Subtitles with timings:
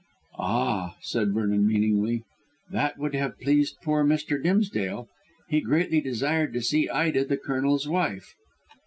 [0.39, 2.23] "Ah!" said Vernon meaningly,
[2.71, 4.41] "that would have pleased poor Mr.
[4.41, 5.07] Dimsdale.
[5.47, 8.33] He greatly desired to see Ida the Colonel's wife."